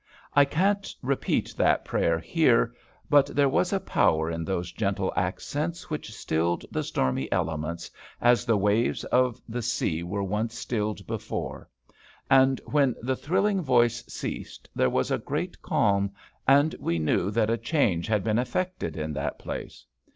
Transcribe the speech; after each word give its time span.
I 0.33 0.45
can't 0.45 0.91
repeat 1.03 1.53
that 1.59 1.85
prayer 1.85 2.17
here, 2.17 2.73
but 3.07 3.27
there 3.27 3.47
was 3.47 3.71
a 3.71 3.79
power 3.79 4.31
in 4.31 4.43
those 4.43 4.71
gentle 4.71 5.13
accents 5.15 5.91
which 5.91 6.11
stilled 6.11 6.65
the 6.71 6.81
stormy 6.81 7.31
elements, 7.31 7.91
as 8.19 8.43
the 8.43 8.57
waves 8.57 9.03
of 9.03 9.39
the 9.47 9.61
sea 9.61 10.01
were 10.01 10.23
once 10.23 10.57
stilled 10.57 11.05
before; 11.05 11.69
and 12.31 12.59
when 12.65 12.95
the 13.03 13.15
thrilling 13.15 13.61
voice 13.61 14.03
ceased 14.07 14.67
there 14.75 14.89
was 14.89 15.11
a 15.11 15.19
great 15.19 15.61
calm, 15.61 16.09
and 16.47 16.73
we 16.79 16.97
knew 16.97 17.29
that 17.29 17.51
a 17.51 17.55
change 17.59 18.07
had 18.07 18.23
been 18.23 18.39
affected 18.39 18.97
in 18.97 19.13
that 19.13 19.37
place. 19.37 19.85